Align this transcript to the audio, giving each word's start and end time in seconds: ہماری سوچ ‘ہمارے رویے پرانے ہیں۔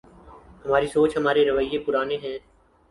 ہماری 0.63 0.87
سوچ 0.93 1.11
‘ہمارے 1.17 1.41
رویے 1.49 1.77
پرانے 1.85 2.15
ہیں۔ 2.23 2.37